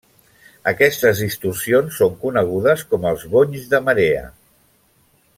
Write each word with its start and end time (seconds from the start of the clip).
Aquestes 0.69 1.19
distorsions 1.23 1.99
són 2.01 2.15
conegudes 2.23 2.85
com 2.93 3.05
els 3.13 3.27
bonys 3.35 3.67
de 3.75 3.83
marea. 3.91 4.25